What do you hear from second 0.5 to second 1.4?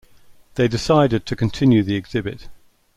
They decided to